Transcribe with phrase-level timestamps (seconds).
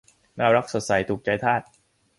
[0.39, 1.61] น่ารัก สดใส ถูกใจทาส